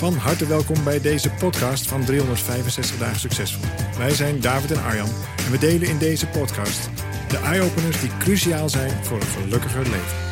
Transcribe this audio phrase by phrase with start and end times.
[0.00, 3.64] Van harte welkom bij deze podcast van 365 dagen succesvol.
[3.98, 5.08] Wij zijn David en Arjan
[5.46, 6.90] en we delen in deze podcast
[7.28, 10.29] de eye-openers die cruciaal zijn voor een gelukkiger leven.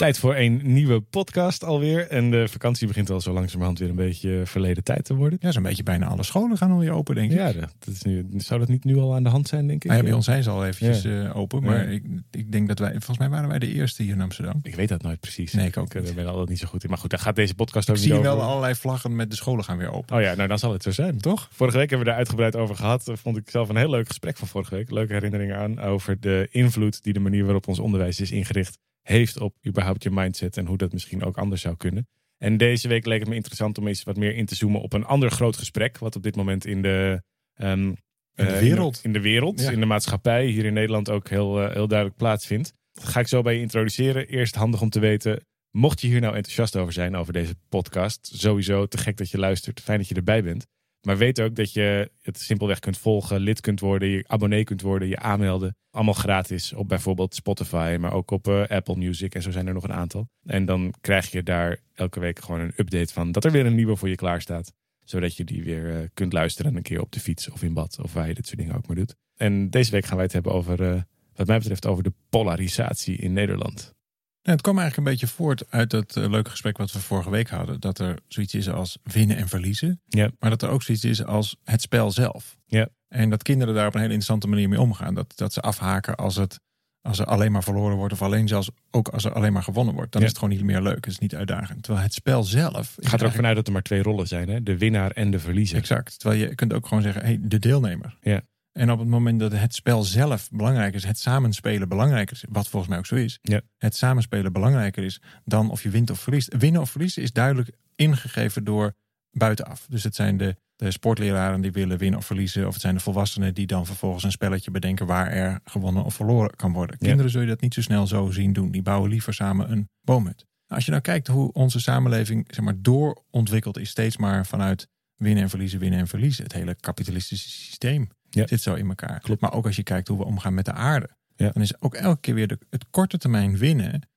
[0.00, 2.08] Tijd voor een nieuwe podcast alweer.
[2.08, 5.38] En de vakantie begint al zo langzamerhand weer een beetje verleden tijd te worden.
[5.42, 7.36] Ja, zo'n beetje bijna alle scholen gaan alweer open, denk ik.
[7.38, 9.90] Ja, dat is nu, zou dat niet nu al aan de hand zijn, denk ik?
[9.90, 11.62] Nou ja, bij ons zijn ze al eventjes eh, open.
[11.62, 14.60] Maar ik, ik denk dat wij, volgens mij waren wij de eerste hier in Amsterdam.
[14.62, 15.52] Ik weet dat nooit precies.
[15.52, 16.88] Nee, ik ook Ik ben altijd niet zo goed in.
[16.90, 18.36] Maar goed, daar gaat deze podcast ik ook zie niet over.
[18.36, 20.16] wel allerlei vlaggen met de scholen gaan weer open.
[20.16, 21.18] Oh ja, nou dan zal het zo zijn.
[21.18, 21.48] Toch?
[21.52, 23.10] Vorige week hebben we daar uitgebreid over gehad.
[23.14, 24.90] Vond ik zelf een heel leuk gesprek van vorige week.
[24.90, 29.40] Leuke herinneringen aan over de invloed die de manier waarop ons onderwijs is ingericht heeft
[29.40, 32.08] op überhaupt je mindset en hoe dat misschien ook anders zou kunnen.
[32.38, 34.92] En deze week leek het me interessant om eens wat meer in te zoomen op
[34.92, 37.22] een ander groot gesprek, wat op dit moment in de,
[37.54, 37.96] ehm, In
[38.34, 39.00] de eh, wereld.
[39.02, 39.70] in de, wereld, Ja.
[39.70, 42.72] in de maatschappij, hier in Nederland ook heel, eh, heel duidelijk plaatsvindt.
[42.92, 44.28] Dat ga ik zo bij je introduceren.
[44.28, 48.30] Eerst handig om te weten, mocht je hier nou enthousiast over zijn, over deze podcast,
[48.34, 50.66] sowieso te gek dat je luistert, fijn dat je erbij bent.
[51.00, 54.82] Maar weet ook dat je het simpelweg kunt volgen, lid kunt worden, je abonnee kunt
[54.82, 55.76] worden, je aanmelden.
[55.90, 59.74] Allemaal gratis op bijvoorbeeld Spotify, maar ook op eh, Apple Music en zo zijn er
[59.74, 60.28] nog een aantal.
[60.44, 63.74] En dan krijg je daar elke week gewoon een update van dat er weer een
[63.74, 64.72] nieuwe voor je klaar staat.
[65.04, 67.98] Zodat je die weer eh, kunt luisteren een keer op de fiets of in bad
[68.02, 69.16] of waar je dit soort dingen ook maar doet.
[69.36, 71.02] En deze week gaan wij het hebben over, eh,
[71.34, 73.94] wat mij betreft, over de polarisatie in Nederland.
[74.42, 77.30] Nou, het kwam eigenlijk een beetje voort uit dat eh, leuke gesprek wat we vorige
[77.30, 77.80] week hadden.
[77.80, 80.00] Dat er zoiets is als winnen en verliezen.
[80.08, 80.30] Ja.
[80.38, 82.56] Maar dat er ook zoiets is als het spel zelf.
[82.66, 82.88] Ja.
[83.08, 85.14] En dat kinderen daar op een hele interessante manier mee omgaan.
[85.14, 86.60] Dat, dat ze afhaken als, het,
[87.00, 88.12] als er alleen maar verloren wordt.
[88.12, 90.12] Of alleen zelfs ook als er alleen maar gewonnen wordt.
[90.12, 90.26] Dan Ja.
[90.26, 90.94] is het gewoon niet meer leuk.
[91.04, 91.82] Het is niet uitdagend.
[91.82, 92.94] Terwijl het spel zelf...
[93.00, 94.62] gaat er ook vanuit dat er maar twee rollen zijn, hè?
[94.62, 95.76] de winnaar en de verliezer.
[95.78, 96.18] Exact.
[96.18, 98.16] Terwijl je kunt ook gewoon zeggen, hey, de deelnemer.
[98.20, 98.40] Ja.
[98.72, 102.68] En op het moment dat het spel zelf belangrijk is, het samenspelen belangrijker is, wat
[102.68, 103.60] volgens mij ook zo is, Ja.
[103.78, 106.54] het samenspelen belangrijker is dan of je wint of verliest.
[106.58, 108.94] Winnen of verliezen is duidelijk ingegeven door
[109.30, 109.86] buitenaf.
[109.88, 113.00] Dus het zijn de, de sportleraren die willen winnen of verliezen, of het zijn de
[113.00, 116.96] volwassenen die dan vervolgens een spelletje bedenken waar er gewonnen of verloren kan worden.
[116.98, 117.06] Ja.
[117.06, 118.70] Kinderen zul je dat niet zo snel zo zien doen.
[118.70, 120.46] Die bouwen liever samen een boom uit.
[120.66, 125.42] Als je nou kijkt hoe onze samenleving zeg maar, doorontwikkeld is, steeds maar vanuit winnen
[125.42, 126.44] en verliezen, winnen en verliezen.
[126.44, 128.46] Het hele kapitalistische systeem Ja.
[128.46, 129.20] zit zo in elkaar.
[129.20, 129.40] Klopt.
[129.40, 131.08] Maar ook als je kijkt hoe we omgaan met de aarde.
[131.36, 131.50] Ja.
[131.50, 134.08] Dan is ook elke keer weer de, het korte termijn winnen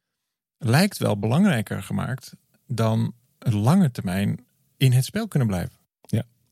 [0.58, 2.36] lijkt wel belangrijker gemaakt
[2.68, 4.46] dan het lange termijn
[4.78, 5.82] in het spel kunnen blijven.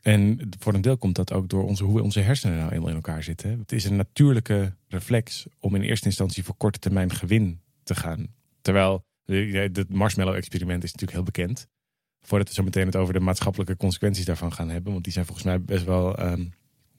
[0.02, 2.96] En voor een deel komt dat ook door onze, hoe onze hersenen nou eenmaal in
[2.96, 3.60] elkaar zitten.
[3.60, 8.28] Het is een natuurlijke reflex om in eerste instantie voor korte termijn gewin te gaan.
[8.62, 11.68] Terwijl het marshmallow-experiment is natuurlijk heel bekend.
[12.22, 14.92] Voordat we zo meteen het over de maatschappelijke consequenties daarvan gaan hebben.
[14.92, 16.18] Want die zijn volgens mij best wel.
[16.18, 16.46] ehm,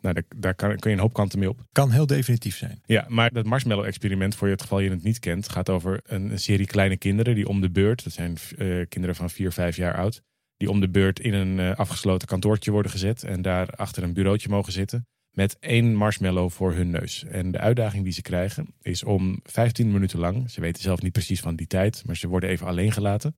[0.03, 1.65] nou, daar, daar kan, kun je een hoop kanten mee op.
[1.73, 2.83] Kan heel definitief zijn.
[2.85, 6.31] Ja, maar dat marshmallow-experiment, voor je het geval je het niet kent, gaat over een,
[6.31, 9.77] een serie kleine kinderen die om de beurt, dat zijn eh, kinderen van 4, 5
[9.77, 10.23] jaar oud,
[10.57, 14.13] die om de beurt in een eh, afgesloten kantoortje worden gezet en daar achter een
[14.13, 17.25] bureautje mogen zitten met één marshmallow voor hun neus.
[17.25, 21.13] En de uitdaging die ze krijgen is om 15 minuten lang, ze weten zelf niet
[21.13, 23.37] precies van die tijd, maar ze worden even alleen gelaten.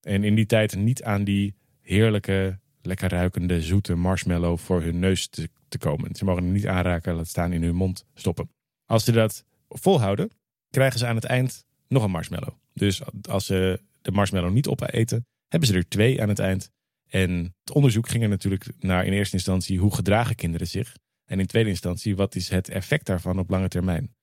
[0.00, 5.28] En in die tijd niet aan die heerlijke, lekker ruikende, zoete marshmallow voor hun neus
[5.28, 5.48] te,
[5.78, 6.14] komen.
[6.14, 8.50] Ze mogen hem niet aanraken, laat staan in hun mond stoppen.
[8.84, 10.30] Als ze dat volhouden,
[10.70, 12.54] krijgen ze aan het eind nog een marshmallow.
[12.72, 16.70] Dus als ze de marshmallow niet opeten, hebben ze er twee aan het eind.
[17.08, 20.96] En het onderzoek ging er natuurlijk naar in eerste instantie hoe gedragen kinderen zich.
[21.24, 24.14] En in tweede instantie, wat is het effect daarvan op lange termijn?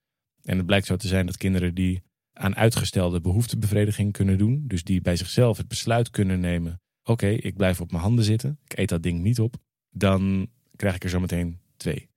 [0.43, 2.03] En het blijkt zo te zijn dat kinderen die
[2.33, 7.55] aan uitgestelde behoeftebevrediging kunnen doen, dus die bij zichzelf het besluit kunnen nemen: oké, ik
[7.55, 9.55] blijf op mijn handen zitten, ik eet dat ding niet op,
[9.89, 12.09] dan krijg ik er zometeen twee.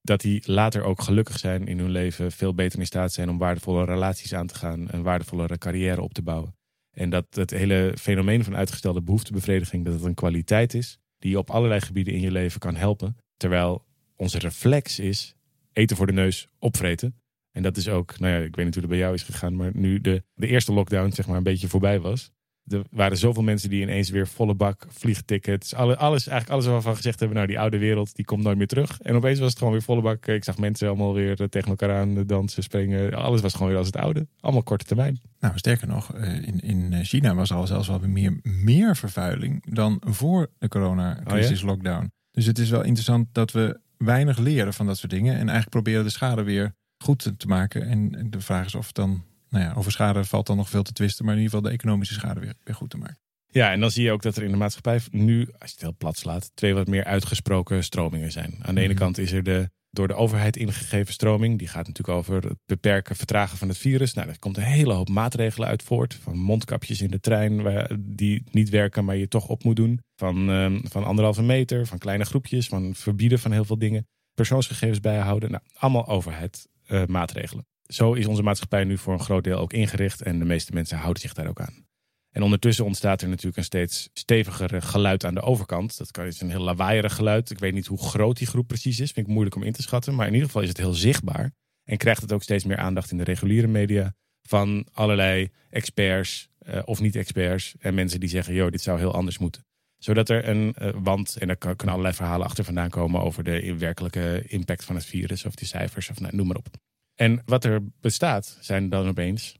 [0.00, 3.38] Dat die later ook gelukkig zijn in hun leven, veel beter in staat zijn om
[3.38, 6.56] waardevolle relaties aan te gaan, een waardevollere carrière op te bouwen.
[6.90, 11.38] En dat het hele fenomeen van uitgestelde behoeftebevrediging, dat het een kwaliteit is die je
[11.38, 13.16] op allerlei gebieden in je leven kan helpen.
[13.36, 13.84] Terwijl
[14.16, 15.34] onze reflex is
[15.72, 17.14] eten voor de neus, opvreten.
[17.50, 19.56] En dat is ook, nou ja, ik weet niet hoe het bij jou is gegaan,
[19.56, 22.30] maar nu de, de eerste lockdown zeg maar een beetje voorbij was,
[22.68, 25.74] Er waren zoveel mensen die ineens weer volle bak vliegtickets.
[25.74, 28.66] Alles, alles, eigenlijk alles waarvan gezegd hebben, nou die oude wereld die komt nooit meer
[28.66, 29.00] terug.
[29.00, 30.26] En opeens was het gewoon weer volle bak.
[30.26, 33.14] Ik zag mensen allemaal weer eh, tegen elkaar aan dansen, springen.
[33.14, 34.26] Alles was gewoon weer als het oude.
[34.40, 35.20] Allemaal korte termijn.
[35.40, 39.74] Nou, sterker nog, eh, in, in China was al zelfs wel weer meer, meer vervuiling
[39.74, 42.12] dan voor de coronacrisis Oh lockdown.
[42.30, 45.32] Dus het is wel interessant dat we weinig leren van dat soort dingen.
[45.32, 47.88] En eigenlijk proberen de schade weer goed te maken.
[47.88, 49.24] En de vraag is of dan
[49.54, 51.76] nou ja, over schade valt dan nog veel te twisten, maar in ieder geval de
[51.76, 53.18] economische schade weer, weer goed te maken.
[53.46, 55.80] Ja, en dan zie je ook dat er in de maatschappij nu, als je het
[55.80, 58.54] heel plat slaat, twee wat meer uitgesproken stromingen zijn.
[58.62, 59.02] Aan de ene Mhm.
[59.02, 61.58] kant is er de door de overheid ingegeven stroming.
[61.58, 64.14] Die gaat natuurlijk over het beperken, vertragen van het virus.
[64.14, 66.14] Nou, daar komt een hele hoop maatregelen uit voort.
[66.14, 70.00] Van mondkapjes in de trein die niet werken, maar je toch op moet doen.
[70.16, 74.06] Van, ehm, van anderhalve meter, van kleine groepjes, van verbieden van heel veel dingen.
[74.34, 75.50] Persoonsgegevens bijhouden.
[75.50, 76.68] Nou, allemaal overheid
[77.06, 77.66] maatregelen.
[77.86, 80.22] Zo is onze maatschappij nu voor een groot deel ook ingericht.
[80.22, 81.86] En de meeste mensen houden zich daar ook aan.
[82.30, 85.98] En ondertussen ontstaat er natuurlijk een steeds steviger geluid aan de overkant.
[85.98, 87.50] Dat kan- is een heel lawaaierig geluid.
[87.50, 89.10] Ik weet niet hoe groot die groep precies is.
[89.10, 90.14] Vind ik moeilijk om in te schatten.
[90.14, 91.52] Maar in ieder geval is het heel zichtbaar.
[91.84, 94.14] En krijgt het ook steeds meer aandacht in de reguliere media.
[94.42, 97.74] Van allerlei experts eh, of niet-experts.
[97.78, 99.66] En mensen die zeggen, joh, dit zou heel anders moeten.
[99.96, 103.74] Zodat er een, eh, want, en daar kunnen allerlei verhalen achter vandaan komen over de
[103.78, 105.44] werkelijke impact van het virus.
[105.44, 106.66] Of die cijfers, of nou, noem maar op.
[107.14, 109.56] En wat er bestaat, zijn dan opeens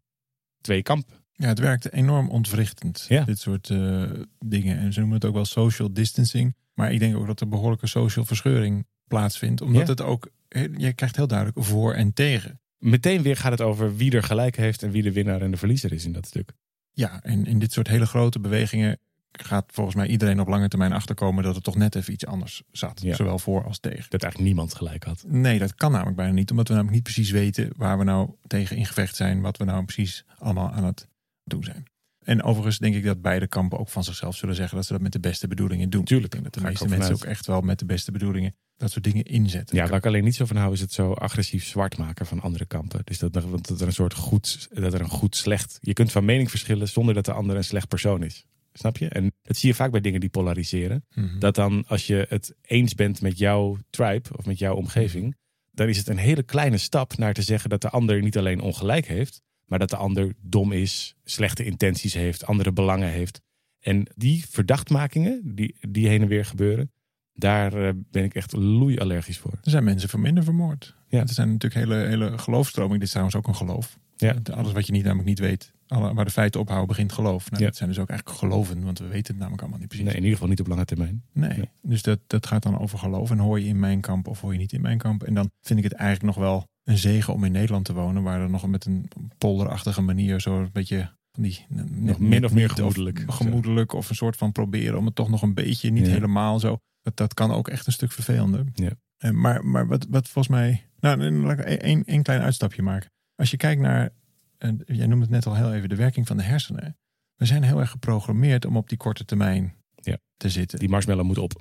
[0.61, 1.15] twee kampen.
[1.33, 3.25] Ja, het werkte enorm ontwrichtend, Ja.
[3.25, 4.79] dit soort eh, dingen.
[4.79, 6.55] En ze noemen het ook wel social distancing.
[6.75, 9.61] Maar ik denk ook dat er behoorlijke social verscheuring plaatsvindt.
[9.61, 9.89] Omdat Ja.
[9.89, 10.31] het ook,
[10.77, 12.61] je krijgt heel duidelijk voor en tegen.
[12.79, 15.57] Meteen weer gaat het over wie er gelijk heeft en wie de winnaar en de
[15.57, 16.53] verliezer is in dat stuk.
[16.93, 18.99] Ja, en in dit soort hele grote bewegingen
[19.43, 22.63] gaat volgens mij iedereen op lange termijn achterkomen dat het toch net even iets anders
[22.71, 23.01] zat.
[23.03, 23.15] Ja.
[23.15, 24.07] Zowel voor als tegen.
[24.11, 25.25] Dat eigenlijk niemand gelijk had.
[25.27, 26.51] Nee, dat kan namelijk bijna niet.
[26.51, 29.41] Omdat we namelijk niet precies weten waar we nou tegen in gevecht zijn.
[29.41, 31.09] Wat we nou precies allemaal aan het
[31.45, 31.85] doen zijn.
[32.25, 35.03] En overigens denk ik dat beide kampen ook van zichzelf zullen zeggen dat ze dat
[35.03, 36.05] met de beste bedoelingen doen.
[36.05, 38.91] Tuurlijk, Ik denk dat de meeste mensen ook echt wel met de beste bedoelingen dat
[38.91, 39.77] soort dingen inzetten.
[39.77, 42.41] Ja, waar ik alleen niet zo van hou is het zo agressief zwart maken van
[42.41, 43.01] andere kampen.
[43.05, 45.79] Dus dat, er- want dat er een soort goed, dat er een goed slecht.
[45.81, 48.47] Je kunt van mening verschillen zonder dat de ander een slecht persoon is.
[48.79, 49.09] Snap je?
[49.09, 51.05] En dat zie je vaak bij dingen die polariseren.
[51.15, 51.39] Mhm.
[51.39, 55.37] Dat dan als je het eens bent met jouw tribe of met jouw omgeving,
[55.71, 58.61] dan is het een hele kleine stap naar te zeggen dat de ander niet alleen
[58.61, 63.41] ongelijk heeft, maar dat de ander dom is, slechte intenties heeft, andere belangen heeft.
[63.81, 66.93] En die verdachtmakingen die, die heen en weer gebeuren,
[67.35, 69.53] daar eh, ben ik echt loeiallergisch voor.
[69.63, 70.95] Er zijn mensen verminder vermoord.
[71.09, 71.21] Ja.
[71.21, 72.95] Er zijn natuurlijk hele, hele geloofstromingen.
[72.99, 73.99] Dit is trouwens ook een geloof.
[74.17, 74.35] Ja.
[74.55, 77.51] Alles wat je niet, namelijk niet weet, alle, waar de feiten ophouden, begint geloof.
[77.51, 77.69] Nou, Ja.
[77.69, 80.07] Dat zijn dus ook eigenlijk geloven, want we weten het namelijk allemaal niet precies.
[80.07, 81.23] Nee, in ieder geval niet op lange termijn.
[81.33, 81.49] Nee.
[81.57, 81.69] Nee.
[81.83, 83.31] Dus dat, dat gaat dan over geloof.
[83.31, 85.23] En hoor je in mijn kamp of hoor je niet in mijn kamp.
[85.23, 88.23] En dan vind ik het eigenlijk nog wel een zegen om in Nederland te wonen.
[88.23, 89.09] Waar er nog met een
[89.39, 91.67] polderachtige manier zo een beetje van die...
[91.91, 93.25] Nog min of meer gemoedelijk.
[93.27, 96.13] Of, gemoedelijk of een soort van proberen om het toch nog een beetje, niet Ja.
[96.13, 96.79] helemaal zo.
[97.05, 98.65] Dat, dat kan ook echt een stuk vervelender.
[98.75, 98.91] Ja.
[99.17, 100.89] Eh, Maar, maar wat, wat volgens mij...
[101.01, 103.11] Nou, dan laat ik één, één klein uitstapje maken.
[103.35, 104.11] Als je kijkt naar...
[104.59, 106.97] en jij noemde het net al heel even, de werking van de hersenen.
[107.35, 110.19] We zijn heel erg geprogrammeerd om op die korte termijn Ja.
[110.37, 110.79] te zitten.
[110.79, 111.53] Die marshmallow moet op.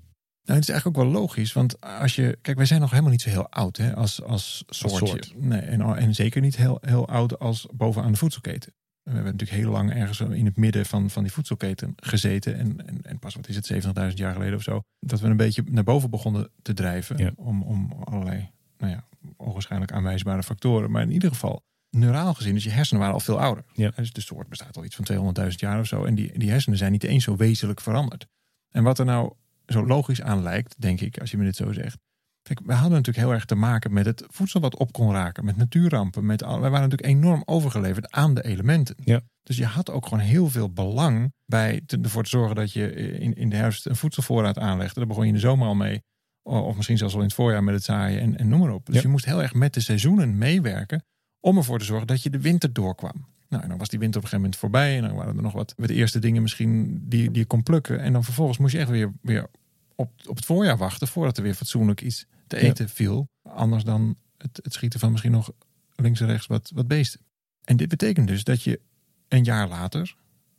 [0.43, 2.37] Nou, het is eigenlijk ook wel logisch, want als je.
[2.41, 5.07] Kijk, wij zijn nog helemaal niet zo heel oud hè, als, als soortje.
[5.07, 5.33] soort.
[5.41, 8.73] Nee, en, en zeker niet heel, heel oud als bovenaan de voedselketen.
[9.03, 12.57] We hebben natuurlijk heel lang ergens in het midden van, van die voedselketen gezeten.
[12.57, 14.81] En, en, en pas, wat is het, 70.000 jaar geleden of zo.
[14.99, 17.17] Dat we een beetje naar boven begonnen te drijven.
[17.17, 17.31] Ja.
[17.35, 19.07] Om, om allerlei, nou ja,
[19.37, 20.91] onwaarschijnlijk aanwijsbare factoren.
[20.91, 23.63] Maar in ieder geval, neuraal gezien, dus je hersenen waren al veel ouder.
[23.73, 23.91] Ja.
[23.95, 26.03] Dus de soort bestaat al iets van 200.000 jaar of zo.
[26.03, 28.27] En die, die hersenen zijn niet eens zo wezenlijk veranderd.
[28.69, 29.33] En wat er nou
[29.65, 31.97] zo logisch aan lijkt, denk ik, als je me dit zo zegt.
[32.43, 35.45] Kijk, we hadden natuurlijk heel erg te maken met het voedsel wat op kon raken,
[35.45, 36.25] met natuurrampen.
[36.25, 38.95] Met al, wij waren natuurlijk enorm overgeleverd aan de elementen.
[39.03, 39.21] Ja.
[39.43, 42.93] Dus je had ook gewoon heel veel belang bij te, ervoor te zorgen dat je
[43.19, 44.99] in, in de herfst een voedselvoorraad aanlegde.
[44.99, 46.01] Daar begon je in de zomer al mee.
[46.43, 48.85] Of misschien zelfs al in het voorjaar met het zaaien en, en noem maar op.
[48.85, 49.01] Dus Ja.
[49.01, 51.03] je moest heel erg met de seizoenen meewerken
[51.39, 53.25] om ervoor te zorgen dat je de winter doorkwam.
[53.49, 54.95] Nou, en dan was die winter op een gegeven moment voorbij.
[54.97, 57.99] En dan waren er nog wat, wat eerste dingen misschien die, die je kon plukken.
[57.99, 59.49] En dan vervolgens moest je echt weer, weer
[59.95, 62.69] op, op het voorjaar wachten voordat er weer fatsoenlijk iets te Ja.
[62.69, 63.29] eten viel.
[63.43, 65.51] Anders dan het, het schieten van misschien nog
[65.95, 67.19] links en rechts wat, wat beesten.
[67.63, 68.79] En dit betekent dus dat je
[69.27, 70.15] een jaar later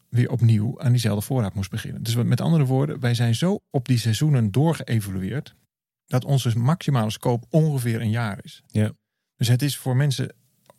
[0.08, 2.02] weer opnieuw aan diezelfde voorraad moest beginnen.
[2.02, 5.54] Dus met andere woorden, wij zijn zo op die seizoenen doorgeëvolueerd
[6.06, 8.62] dat onze maximale scope ongeveer een jaar is.
[8.66, 8.92] Ja.
[9.36, 10.34] Dus het is voor mensen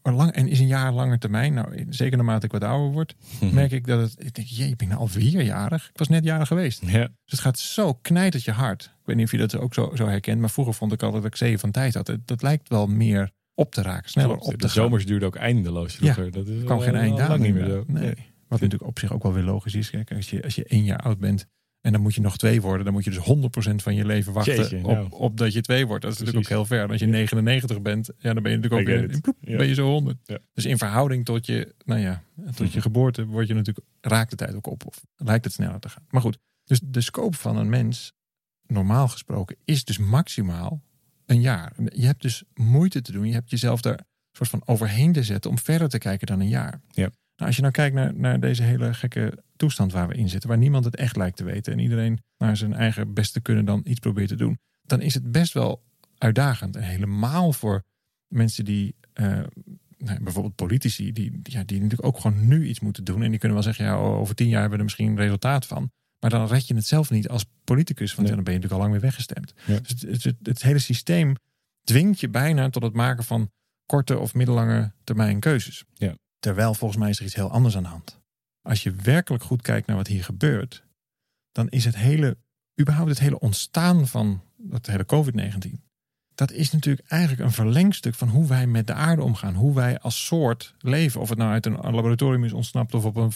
[0.05, 1.53] een lang en is een jaar langer termijn.
[1.53, 3.15] Nou, zeker naarmate ik wat ouder word,
[3.51, 4.25] merk ik dat het.
[4.25, 5.89] Ik denk, jee, ik ben nou alweer jarig.
[5.89, 6.81] Ik was net jarig geweest.
[6.85, 8.83] Ja, Dus het gaat zo knijtert je hard.
[8.83, 11.23] Ik weet niet of je dat ook zo, zo herkent, maar vroeger vond ik altijd
[11.23, 12.17] dat ik zeven van tijd had.
[12.25, 14.45] Dat lijkt wel meer op te raken, sneller klopt.
[14.45, 14.83] op te de gaan.
[14.83, 16.31] zomers duurde ook eindeloos vroeger.
[16.31, 17.29] dat is kwam al- geen eind al aan.
[17.29, 17.83] lang niet meer zo.
[17.87, 18.13] Nee.
[18.47, 19.89] Wat natuurlijk op zich ook wel weer logisch is.
[19.89, 21.47] Kijk, als je, als je één jaar oud bent
[21.85, 24.33] en dan moet je nog twee worden, dan moet je dus 100% van je leven
[24.33, 25.07] wachten Jeetje, op, nou.
[25.09, 26.03] op dat je twee wordt.
[26.03, 26.87] Dat is natuurlijk ook heel ver.
[26.89, 29.21] Als je 99 bent, ja, dan ben je natuurlijk ook weer, it.
[29.21, 29.57] ploep, Ja.
[29.57, 30.17] ben je zo 100.
[30.23, 30.37] Ja.
[30.53, 32.23] Dus in verhouding tot je, nou ja,
[32.55, 34.85] tot je geboorte word je natuurlijk, raakt de tijd ook op.
[34.85, 36.05] Of lijkt het sneller te gaan.
[36.09, 38.13] Maar goed, dus de scope van een mens,
[38.67, 40.81] normaal gesproken, is dus maximaal
[41.25, 41.73] een jaar.
[41.93, 43.27] Je hebt dus moeite te doen.
[43.27, 46.39] Je hebt jezelf daar een soort van overheen te zetten om verder te kijken dan
[46.39, 46.81] een jaar.
[46.91, 47.09] Ja.
[47.35, 50.49] Nou, als je nou kijkt naar, naar deze hele gekke toestand waar we in zitten,
[50.49, 53.65] waar niemand het echt lijkt te weten en iedereen naar zijn eigen best te kunnen
[53.65, 55.83] dan iets probeert te doen, dan is het best wel
[56.17, 56.75] uitdagend.
[56.75, 57.83] En helemaal voor
[58.27, 59.39] mensen die, eh,
[59.97, 63.23] nou, bijvoorbeeld politici, die, ja, die natuurlijk ook gewoon nu iets moeten doen.
[63.23, 65.91] En die kunnen wel zeggen, ja, over tien jaar hebben we er misschien resultaat van.
[66.19, 68.35] Maar dan red je het zelf niet als politicus, want Nee.
[68.35, 69.53] dan ben je natuurlijk al lang weer weggestemd.
[69.65, 69.79] Ja.
[69.79, 71.35] Dus het, het, het, het hele systeem
[71.83, 73.51] dwingt je bijna tot het maken van
[73.85, 75.83] korte of middellange termijn keuzes.
[75.93, 76.15] Ja.
[76.45, 78.21] Terwijl volgens mij is er iets heel anders aan de hand.
[78.61, 80.83] Als je werkelijk goed kijkt naar wat hier gebeurt,
[81.51, 82.37] dan is het hele,
[82.81, 85.71] überhaupt het hele ontstaan van dat hele COVID-19,
[86.35, 89.55] dat is natuurlijk eigenlijk een verlengstuk van hoe wij met de aarde omgaan.
[89.55, 91.21] Hoe wij als soort leven.
[91.21, 93.31] Of het nou uit een laboratorium is ontsnapt of op een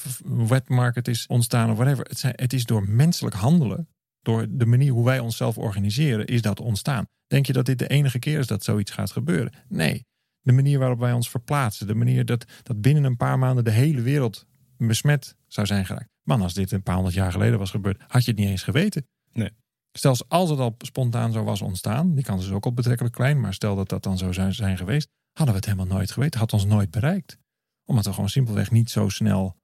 [0.48, 2.06] wet market is ontstaan of whatever.
[2.06, 3.88] Het, het is door menselijk handelen,
[4.22, 7.06] door de manier hoe wij onszelf organiseren, is dat ontstaan.
[7.28, 9.54] Denk je dat dit de enige keer is dat zoiets gaat gebeuren?
[9.68, 10.08] Nee.
[10.50, 13.72] De manier waarop wij ons verplaatsen, de manier dat, dat binnen een paar maanden de
[13.72, 14.46] hele wereld
[14.78, 16.10] besmet zou zijn geraakt.
[16.24, 18.64] Man, als dit een paar honderd jaar geleden was gebeurd, had je het niet eens
[18.64, 19.08] geweten.
[19.34, 19.52] Nee.
[19.92, 23.40] Stel als het al spontaan zo was ontstaan, die kans is ook al betrekkelijk klein,
[23.40, 26.40] maar stel dat dat dan zo zijn, zijn geweest, hadden we het helemaal nooit geweten,
[26.40, 27.38] had ons nooit bereikt.
[27.86, 29.56] Omdat we gewoon simpelweg niet zo snel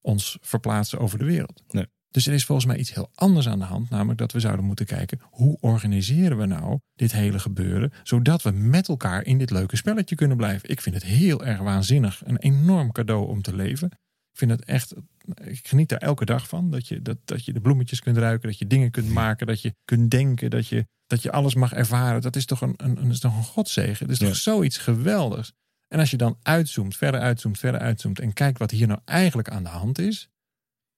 [0.00, 1.62] ons verplaatsen over de wereld.
[1.68, 1.86] Nee.
[2.12, 4.64] Dus er is volgens mij iets heel anders aan de hand, namelijk dat we zouden
[4.64, 9.50] moeten kijken hoe organiseren we nou dit hele gebeuren, zodat we met elkaar in dit
[9.50, 10.70] leuke spelletje kunnen blijven.
[10.70, 13.86] Ik vind het heel erg waanzinnig, een enorm cadeau om te leven.
[14.32, 14.94] Ik vind het echt,
[15.42, 16.70] ik geniet daar elke dag van.
[16.70, 19.60] Dat je, dat, dat je de bloemetjes kunt ruiken, dat je dingen kunt maken, dat
[19.62, 22.20] je kunt denken, dat je, dat je alles mag ervaren.
[22.20, 24.06] Dat is toch een, een, is toch een godzegen.
[24.06, 24.26] Dat is Ja.
[24.26, 25.52] toch zoiets geweldigs.
[25.88, 29.48] En als je dan uitzoomt, verder uitzoomt, verder uitzoomt en kijkt wat hier nou eigenlijk
[29.48, 30.28] aan de hand is,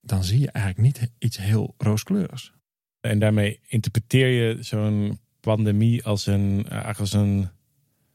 [0.05, 2.53] dan zie je eigenlijk niet iets heel rooskleurigs.
[3.01, 7.49] En daarmee interpreteer je zo'n pandemie als een, eigenlijk als een,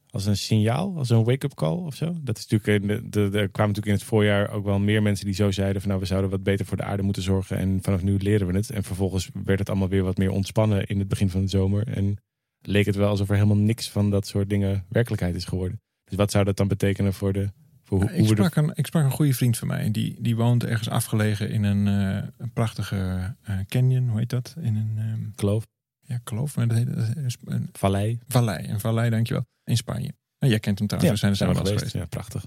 [0.10, 2.16] als een signaal, als een wake-up call of zo.
[2.22, 5.52] Dat is natuurlijk, er kwamen natuurlijk in het voorjaar ook wel meer mensen die zo
[5.52, 8.18] zeiden van nou, we zouden wat beter voor de aarde moeten zorgen en vanaf nu
[8.18, 8.70] leren we het.
[8.70, 11.88] En vervolgens werd het allemaal weer wat meer ontspannen in het begin van de zomer.
[11.88, 12.18] En
[12.62, 15.82] leek het wel alsof er helemaal niks van dat soort dingen werkelijkheid is geworden.
[16.04, 17.50] Dus wat zou dat dan betekenen voor de...
[17.90, 19.92] Voor ik, sprak een, ik sprak een goede vriend van mij.
[19.92, 24.10] Die, die woont ergens afgelegen in een, eh, een prachtige eh, canyon.
[24.10, 24.56] Hoe heet dat?
[24.62, 25.68] In een ehm, kloof,
[26.00, 26.56] ja, kloof.
[26.56, 28.20] Maar dat heet, dat is een vallei.
[28.28, 28.68] vallei.
[28.68, 29.46] Een vallei, dankjewel.
[29.64, 30.14] In Spanje.
[30.38, 31.14] En jij kent hem trouwens.
[31.14, 31.94] we zijn er samen eens geweest.
[31.94, 32.46] Ja, prachtig.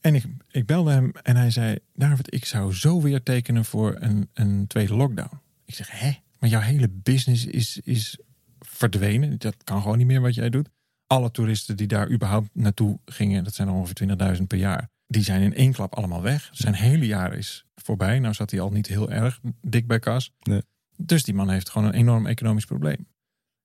[0.00, 1.78] En ik, ik belde hem en hij zei...
[1.94, 5.40] David, ik zou zo weer tekenen voor een, een tweede lockdown.
[5.64, 6.12] Ik zeg, hè?
[6.38, 8.18] Maar jouw hele business is, is
[8.58, 9.38] verdwenen.
[9.38, 10.68] Dat kan gewoon niet meer wat jij doet.
[11.10, 13.44] Alle toeristen die daar überhaupt naartoe gingen...
[13.44, 14.88] dat zijn er ongeveer 20.000 per jaar...
[15.06, 16.48] die zijn in één klap allemaal weg.
[16.52, 18.18] Zijn hele jaar is voorbij.
[18.18, 20.32] Nou zat hij al niet heel erg dik bij kas.
[20.42, 20.62] Nee.
[20.96, 23.06] Dus die man heeft gewoon een enorm economisch probleem.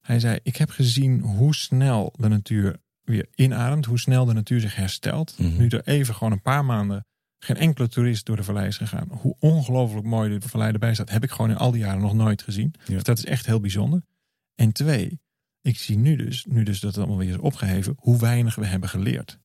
[0.02, 3.86] Hij zei, ik heb gezien hoe snel de natuur weer inademt.
[3.86, 5.36] Hoe snel de natuur zich herstelt.
[5.38, 5.58] Mhm.
[5.58, 7.06] Nu er even gewoon een paar maanden
[7.40, 9.08] geen enkele toerist door de vallei is gegaan.
[9.12, 12.14] Hoe ongelooflijk mooi de vallei erbij staat, heb ik gewoon in al die jaren nog
[12.14, 12.74] nooit gezien.
[12.86, 12.94] Ja.
[12.94, 14.02] Dus dat is echt heel bijzonder.
[14.56, 15.20] En twee,
[15.66, 18.66] ik zie nu dus, nu dus dat het allemaal weer is opgeheven, hoe weinig we
[18.66, 19.40] hebben geleerd.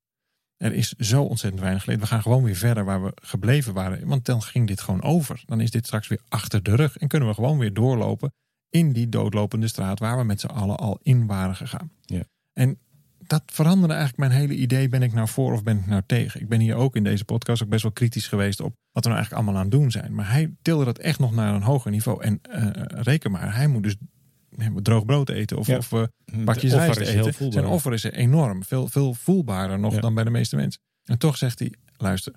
[0.56, 2.00] Er is zo ontzettend weinig geleerd.
[2.00, 4.06] We gaan gewoon weer verder waar we gebleven waren.
[4.06, 5.42] Want dan ging dit gewoon over.
[5.46, 6.96] Dan is dit straks weer achter de rug.
[6.96, 8.32] En kunnen we gewoon weer doorlopen
[8.68, 11.90] in die doodlopende straat waar we met z'n allen al in waren gegaan.
[12.00, 12.22] Ja.
[12.52, 12.78] En
[13.18, 14.88] dat veranderde eigenlijk mijn hele idee.
[14.88, 16.40] Ben ik nou voor of ben ik nou tegen?
[16.40, 19.10] Ik ben hier ook in deze podcast ook best wel kritisch geweest op wat we
[19.10, 20.14] nou eigenlijk allemaal aan het doen zijn.
[20.14, 22.22] Maar hij tilde dat echt nog naar een hoger niveau.
[22.22, 22.70] En eh,
[23.02, 23.96] reken maar, hij moet dus
[24.82, 25.76] droog brood eten of, Ja.
[25.76, 27.52] of eh, De bakjes rijst heel eten.
[27.52, 28.64] Zijn offer is enorm.
[28.64, 30.00] Veel, veel voelbaarder nog Ja.
[30.00, 30.80] dan bij de meeste mensen.
[31.04, 32.32] En toch zegt hij, luister,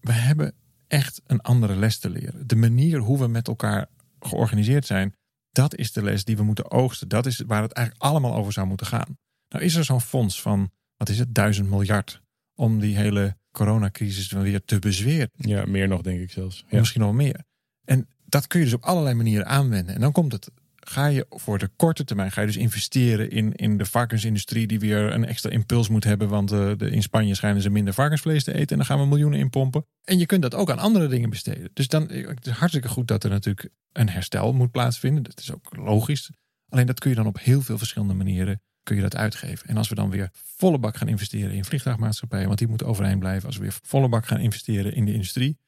[0.00, 0.54] we hebben
[0.86, 2.46] echt een andere les te leren.
[2.46, 3.86] De manier hoe we met elkaar
[4.20, 5.14] georganiseerd zijn,
[5.50, 7.08] dat is de les die we moeten oogsten.
[7.08, 9.18] Dat is waar het eigenlijk allemaal over zou moeten gaan.
[9.48, 12.22] Nou is er zo'n fonds van, wat is het, duizend miljard
[12.54, 15.30] om die hele coronacrisis weer te bezweren.
[15.32, 16.64] Ja, meer nog denk ik zelfs.
[16.68, 16.78] Ja.
[16.78, 17.44] Misschien wel meer.
[17.84, 19.94] En dat kun je dus op allerlei manieren aanwenden.
[19.94, 20.50] En dan komt het.
[20.80, 24.80] Ga je voor de korte termijn, ga je dus investeren in, in de varkensindustrie die
[24.80, 26.28] weer een extra impuls moet hebben.
[26.28, 28.68] Want eh, de, in Spanje schijnen ze minder varkensvlees te eten.
[28.68, 29.86] En dan gaan we miljoenen in pompen.
[30.04, 31.70] En je kunt dat ook aan andere dingen besteden.
[31.72, 35.22] Dus dan eh, het is hartstikke goed dat er natuurlijk een herstel moet plaatsvinden.
[35.22, 36.30] Dat is ook logisch.
[36.68, 39.68] Alleen dat kun je dan op heel veel verschillende manieren kun je dat uitgeven.
[39.68, 43.18] En als we dan weer volle bak gaan investeren in vliegtuigmaatschappijen, want die moeten overeind
[43.18, 43.46] blijven.
[43.46, 45.58] Als we weer volle bak gaan investeren in de industrie,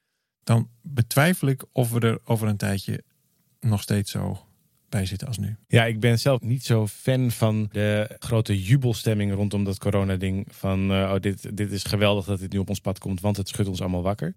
[0.42, 3.04] dan betwijfel ik of we er over een tijdje
[3.60, 4.46] nog steeds zo
[5.00, 5.56] zitten als nu.
[5.66, 10.46] Ja, ik ben zelf niet zo fan van de grote jubelstemming rondom dat corona-ding.
[10.50, 13.36] Van uh, oh, dit, dit is geweldig dat dit nu op ons pad komt, want
[13.36, 14.34] het schudt ons allemaal wakker.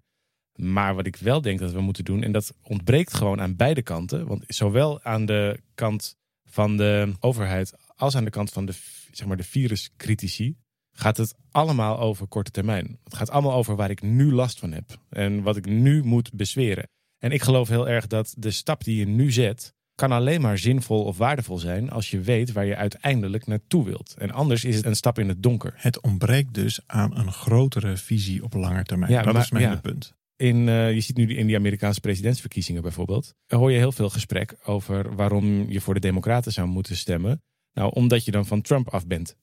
[0.56, 3.82] Maar wat ik wel denk dat we moeten doen, en dat ontbreekt gewoon aan beide
[3.82, 4.26] kanten.
[4.26, 8.72] Want zowel aan de kant van de overheid als aan de kant van de,
[9.10, 10.56] zeg maar, de viruscritici
[10.92, 12.98] gaat het allemaal over korte termijn.
[13.04, 16.32] Het gaat allemaal over waar ik nu last van heb en wat ik nu moet
[16.32, 16.88] bezweren.
[17.18, 20.58] En ik geloof heel erg dat de stap die je nu zet, kan alleen maar
[20.58, 24.14] zinvol of waardevol zijn als je weet waar je uiteindelijk naartoe wilt.
[24.18, 25.72] En anders is het een stap in het donker.
[25.76, 29.12] Het ontbreekt dus aan een grotere visie op lange termijn.
[29.12, 30.14] Ja, dat is mijn ja, punt.
[30.36, 34.56] In, uh, je ziet nu in die Amerikaanse presidentsverkiezingen bijvoorbeeld, hoor je heel veel gesprek
[34.64, 37.42] over waarom je voor de Democraten zou moeten stemmen.
[37.72, 39.36] Nou, omdat je dan van Trump af bent.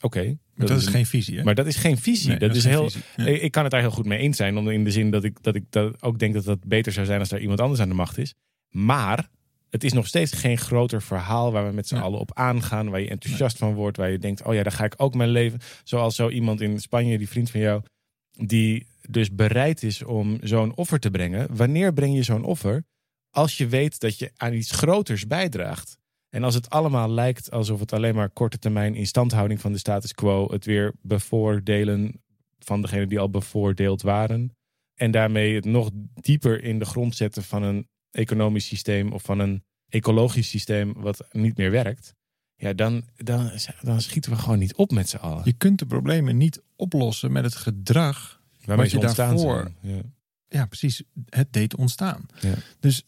[0.00, 0.38] Oké.
[0.54, 1.36] maar dat, is, geen visie.
[1.36, 1.44] Hè?
[1.44, 2.36] Maar dat is geen visie.
[2.36, 2.90] dat, is, heel.
[3.16, 4.56] Ik kan het daar heel goed mee eens zijn.
[4.68, 7.18] In de zin dat ik, dat ik dat ook denk dat dat beter zou zijn
[7.18, 8.34] als er iemand anders aan de macht is.
[8.68, 9.28] Maar
[9.72, 12.90] het is nog steeds geen groter verhaal waar we met z'n allen op aangaan.
[12.90, 13.96] Waar je enthousiast van wordt.
[13.96, 15.60] Waar je denkt, oh ja, daar ga ik ook mijn leven.
[15.84, 17.82] Zoals zo iemand in Spanje, die vriend van jou.
[18.30, 21.56] Die dus bereid is om zo'n offer te brengen.
[21.56, 22.84] Wanneer breng je zo'n offer?
[23.30, 25.98] Als je weet dat je aan iets groters bijdraagt.
[26.28, 30.14] En als het allemaal lijkt alsof het alleen maar korte termijn instandhouding van de status
[30.14, 32.22] quo, het weer bevoordelen
[32.58, 34.56] van degenen die al bevoordeeld waren.
[34.94, 39.38] En daarmee het nog dieper in de grond zetten van een economisch systeem of van
[39.38, 42.14] een ecologisch systeem wat niet meer werkt.
[42.56, 43.50] Ja, dan, dan,
[43.80, 45.42] dan schieten we gewoon niet op met z'n allen.
[45.44, 49.72] Je kunt de problemen niet oplossen met het gedrag Waarmee wat je daarvoor.
[49.80, 50.00] Ja.
[50.48, 50.66] ja.
[50.66, 51.02] precies.
[51.28, 52.26] Het deed ontstaan.
[52.40, 52.54] Ja.
[52.80, 53.02] Dus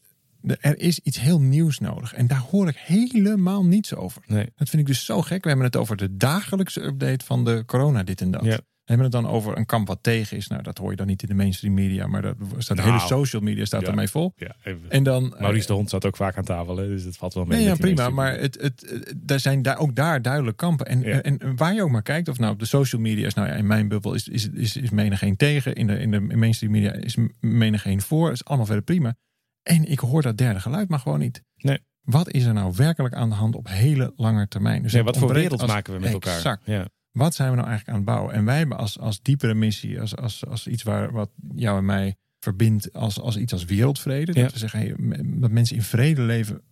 [0.61, 2.14] er is iets heel nieuws nodig.
[2.14, 4.23] En daar hoor ik helemaal niets over.
[4.26, 4.52] Nee.
[4.56, 5.42] Dat vind ik dus zo gek.
[5.42, 8.42] We hebben het over de dagelijkse update van de corona dit en dat.
[8.42, 10.46] We hebben het dan over een kamp wat tegen is.
[10.46, 12.96] Nou, dat hoor je dan niet in de mainstream media, maar dat staat de hele
[12.96, 14.32] nou, social media staat ermee vol.
[14.36, 14.56] Ja,
[14.88, 17.44] en dan Maurice de Hond zat ook vaak aan tafel, hè, dus het valt wel
[17.44, 17.58] mee.
[17.58, 18.10] Nee, ja, prima.
[18.10, 20.86] Maar het, het, er zijn daar ook daar duidelijk kampen.
[20.86, 23.48] En, en waar je ook maar kijkt, of nou op de social media is, nou
[23.48, 25.74] ja, in mijn bubbel is, is, is, is menig een tegen.
[25.74, 28.32] In de, in de mainstream media is menig een voor.
[28.32, 29.14] is allemaal verder prima.
[29.62, 31.42] En ik hoor dat derde geluid maar gewoon niet.
[31.56, 31.78] Nee.
[32.00, 34.82] Wat is er nou werkelijk aan de hand op hele lange termijn?
[34.82, 36.36] Dus nee, wat voor wereld maken we met elkaar?
[36.36, 36.62] Exact.
[36.64, 36.88] Ja.
[37.14, 38.34] Wat zijn we nou eigenlijk aan het bouwen?
[38.34, 41.84] En wij hebben als, als diepere missie, als, als, als iets waar, wat jou en
[41.84, 44.32] mij verbindt, als, als iets als wereldvrede.
[44.32, 46.62] Dat we zeggen, hey, dat mensen in vrede leven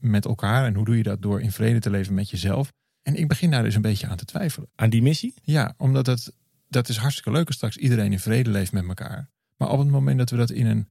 [0.00, 0.66] met elkaar.
[0.66, 1.22] En hoe doe je dat?
[1.22, 2.72] Door in vrede te leven met jezelf.
[3.02, 4.68] En ik begin daar dus een beetje aan te twijfelen.
[4.74, 5.34] Aan die missie?
[5.42, 6.32] Ja, omdat het,
[6.68, 9.30] dat is hartstikke leuk als straks iedereen in vrede leeft met elkaar.
[9.56, 10.90] Maar op het moment dat we dat in een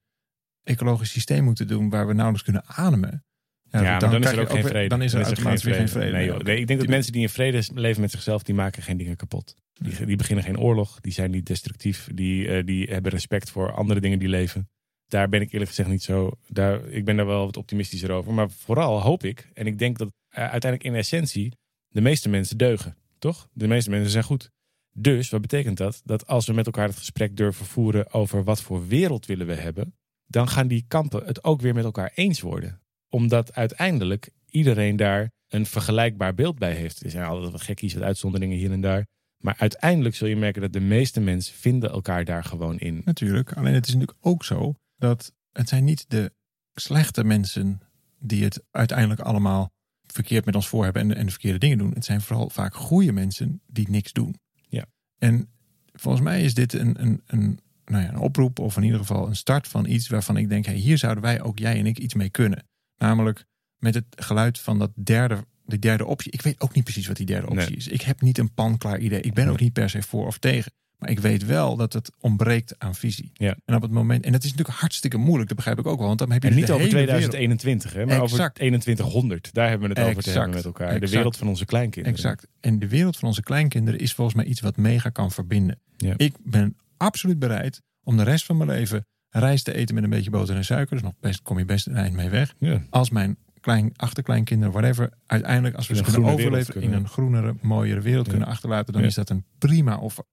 [0.64, 3.26] ecologisch systeem moeten doen waar we nauwelijks kunnen ademen.
[3.72, 4.88] Ja, dan, dan, is er ook geen vrede.
[4.88, 5.26] Dan is er,
[5.64, 6.12] weer geen vrede.
[6.12, 8.98] Nee, nee, ik denk dat mensen die in vrede leven met zichzelf, die maken geen
[8.98, 9.56] dingen kapot.
[9.74, 13.72] Die, die beginnen geen oorlog, die zijn niet destructief, die, uh, die hebben respect voor
[13.72, 14.70] andere dingen die leven.
[15.08, 16.32] Daar ben ik eerlijk gezegd niet zo.
[16.48, 18.34] Daar, ik ben daar wel wat optimistischer over.
[18.34, 21.54] Maar vooral hoop ik, en ik denk dat uh, uiteindelijk in essentie
[21.88, 22.98] de meeste mensen deugen.
[23.20, 23.50] Toch?
[23.54, 24.50] De meeste mensen zijn goed.
[24.94, 26.02] Dus wat betekent dat?
[26.04, 29.56] Dat als we met elkaar het gesprek durven voeren over wat voor wereld willen we
[29.56, 32.82] hebben, dan gaan die kampen het ook weer met elkaar eens worden.
[33.10, 37.04] Omdat uiteindelijk iedereen daar een vergelijkbaar beeld bij heeft.
[37.04, 39.06] Er zijn altijd wat gekkies, wat uitzonderingen hier en daar.
[39.44, 43.02] Maar uiteindelijk zul je merken dat de meeste mensen vinden elkaar daar gewoon in.
[43.06, 46.32] Natuurlijk, alleen het is natuurlijk ook zo dat het zijn niet de
[46.74, 47.82] slechte mensen
[48.20, 49.70] die het uiteindelijk allemaal
[50.06, 51.94] verkeerd met ons voor hebben en, en de verkeerde dingen doen.
[51.94, 54.36] Het zijn vooral vaak goede mensen die niks doen.
[54.70, 54.86] Ja.
[55.18, 55.50] En
[55.94, 59.28] volgens mij is dit een, een, een nou ja, een oproep of in ieder geval
[59.28, 62.00] een start van iets waarvan ik denk, hey, hier zouden wij ook jij en ik
[62.00, 62.66] iets mee kunnen.
[62.98, 63.46] Namelijk
[63.78, 66.32] met het geluid van dat derde, die derde optie.
[66.32, 67.88] Ik weet ook niet precies wat die derde optie is.
[67.88, 69.22] Ik heb niet een panklaar idee.
[69.22, 70.72] Ik ben ook niet per se voor of tegen.
[70.98, 73.32] Maar ik weet wel dat het ontbreekt aan visie.
[73.34, 73.58] Ja.
[73.66, 76.08] En op het moment, en dat is natuurlijk hartstikke moeilijk, dat begrijp ik ook wel.
[76.08, 79.54] Want dan heb je en niet over 2021, hè, maar over 2100.
[79.54, 81.00] Daar hebben we het over te hebben met elkaar.
[81.00, 82.18] De wereld van onze kleinkinderen.
[82.18, 82.48] Exact.
[82.60, 85.80] En de wereld van onze kleinkinderen is volgens mij iets wat mega kan verbinden.
[85.98, 86.14] Ja.
[86.18, 90.10] Ik ben absoluut bereid om de rest van mijn leven rijst te eten met een
[90.10, 90.96] beetje boter en suiker.
[90.96, 92.54] Dus nog best, kom je best een eind mee weg.
[92.60, 92.82] Ja.
[92.90, 98.02] Als mijn klein, achterkleinkinderen, whatever, uiteindelijk als we ze kunnen overleven in een groenere, mooiere
[98.02, 100.24] wereld kunnen achterlaten, dan is dat een prima offer.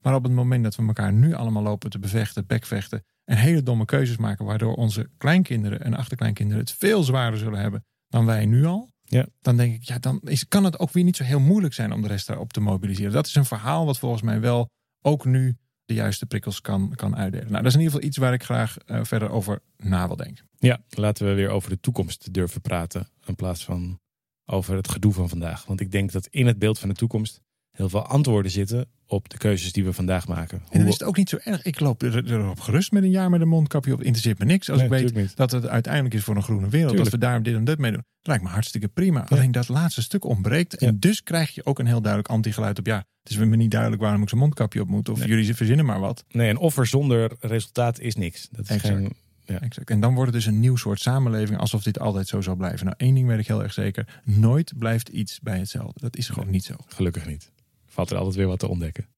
[0.00, 3.62] Maar op het moment dat we elkaar nu allemaal lopen te bevechten, bekvechten en hele
[3.62, 8.46] domme keuzes maken, waardoor onze kleinkinderen en achterkleinkinderen het veel zwaarder zullen hebben dan wij
[8.46, 8.92] nu al.
[9.04, 9.26] Ja.
[9.40, 11.92] Dan denk ik, ja, dan is, kan het ook weer niet zo heel moeilijk zijn
[11.92, 13.12] om de rest daarop te mobiliseren.
[13.12, 14.70] Dat is een verhaal wat volgens mij wel
[15.02, 17.50] ook nu de juiste prikkels kan, kan uitdelen.
[17.50, 20.16] Nou, dat is in ieder geval iets waar ik graag uh, verder over na wil
[20.16, 20.48] denken.
[20.58, 23.08] Ja, laten we weer over de toekomst durven praten.
[23.24, 24.00] In plaats van
[24.46, 25.64] over het gedoe van vandaag.
[25.64, 27.40] Want ik denk dat in het beeld van de toekomst
[27.74, 30.62] heel veel antwoorden zitten op de keuzes die we vandaag maken.
[30.70, 31.62] En dan is het ook niet zo erg.
[31.62, 34.02] Ik loop er, erop gerust met een jaar met een mondkapje op.
[34.02, 36.88] Interesseert me niks als Nee, ik weet dat het uiteindelijk is voor een groene wereld.
[36.90, 37.10] Tuurlijk.
[37.10, 38.02] Dat we daar dit en dit mee doen.
[38.18, 39.26] Dat lijkt me hartstikke prima.
[39.28, 40.76] Alleen dat laatste stuk ontbreekt.
[40.76, 42.86] En dus krijg je ook een heel duidelijk anti-geluid op.
[42.86, 45.08] Ja, het is me niet duidelijk waarom ik zo'n mondkapje op moet.
[45.08, 45.28] Of Nee.
[45.28, 46.24] jullie verzinnen maar wat.
[46.30, 48.48] Nee, een offer zonder resultaat is niks.
[48.50, 48.94] Dat is Exact.
[48.94, 49.12] geen,
[49.44, 49.60] ja.
[49.60, 49.90] Exact.
[49.90, 51.58] En dan wordt het dus een nieuw soort samenleving.
[51.58, 52.84] Alsof dit altijd zo zal blijven.
[52.84, 54.20] Nou, één ding weet ik heel erg zeker.
[54.24, 56.00] Nooit blijft iets bij hetzelfde.
[56.00, 56.74] Dat is gewoon niet zo.
[56.86, 57.52] Gelukkig niet.
[57.94, 59.08] Valt er altijd weer wat te ontdekken.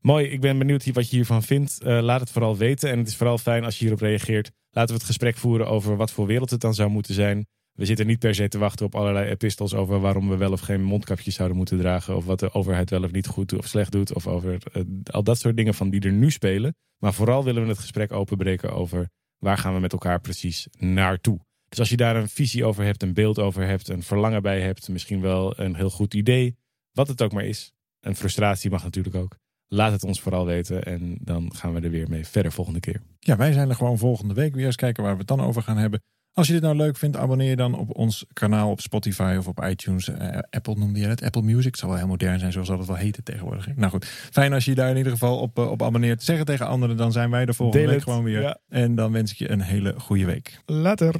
[0.00, 1.82] Mooi, ik ben benieuwd wat je hiervan vindt.
[1.82, 2.90] Eh, laat het vooral weten.
[2.90, 4.50] En het is vooral fijn als je hierop reageert.
[4.70, 7.46] Laten we het gesprek voeren over wat voor wereld het dan zou moeten zijn.
[7.72, 10.60] We zitten niet per se te wachten op allerlei epistels over waarom we wel of
[10.60, 12.16] geen mondkapjes zouden moeten dragen.
[12.16, 14.14] Of wat de overheid wel of niet goed of slecht doet.
[14.14, 16.74] Of over eh, al dat soort dingen van die er nu spelen.
[16.98, 21.40] Maar vooral willen we het gesprek openbreken over waar gaan we met elkaar precies naartoe.
[21.68, 24.60] Dus als je daar een visie over hebt, een beeld over hebt, een verlangen bij
[24.60, 26.56] hebt, misschien wel een heel goed idee,
[26.92, 27.72] wat het ook maar is.
[28.00, 29.36] Een frustratie mag natuurlijk ook.
[29.66, 33.02] Laat het ons vooral weten en dan gaan we er weer mee verder volgende keer.
[33.18, 35.62] Ja, wij zijn er gewoon volgende week weer eens kijken waar we het dan over
[35.62, 36.02] gaan hebben.
[36.32, 39.48] Als je dit nou leuk vindt, abonneer je dan op ons kanaal op Spotify of
[39.48, 40.08] op iTunes.
[40.08, 41.64] Eh, Apple noemde je het, Apple Music.
[41.70, 43.76] Het zal wel heel modern zijn, zoals dat het wel heet tegenwoordig.
[43.76, 46.22] Nou goed, fijn als je je daar in ieder geval op, eh, op abonneert.
[46.22, 48.08] Zeg het tegen anderen, dan zijn wij er volgende Deel week het.
[48.14, 48.40] gewoon weer.
[48.40, 48.58] Ja.
[48.68, 50.60] En dan wens ik je een hele goede week.
[50.66, 51.14] Later.